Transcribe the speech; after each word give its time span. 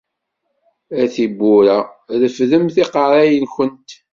A 1.01 1.03
tiwwura, 1.13 1.77
refdemt 2.21 2.75
iqerra-nkent. 2.83 3.89